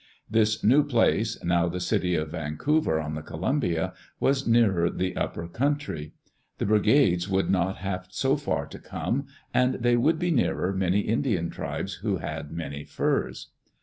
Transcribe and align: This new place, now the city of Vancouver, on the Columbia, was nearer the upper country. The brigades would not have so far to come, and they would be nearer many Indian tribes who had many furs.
This 0.27 0.63
new 0.63 0.81
place, 0.83 1.37
now 1.43 1.69
the 1.69 1.79
city 1.79 2.15
of 2.15 2.29
Vancouver, 2.31 2.99
on 2.99 3.13
the 3.13 3.21
Columbia, 3.21 3.93
was 4.19 4.47
nearer 4.47 4.89
the 4.89 5.15
upper 5.15 5.47
country. 5.47 6.13
The 6.57 6.65
brigades 6.65 7.29
would 7.29 7.51
not 7.51 7.77
have 7.77 8.07
so 8.09 8.35
far 8.35 8.65
to 8.65 8.79
come, 8.79 9.27
and 9.53 9.75
they 9.75 9.95
would 9.97 10.17
be 10.17 10.31
nearer 10.31 10.73
many 10.73 11.01
Indian 11.01 11.51
tribes 11.51 11.97
who 12.01 12.17
had 12.17 12.51
many 12.51 12.83
furs. 12.83 13.49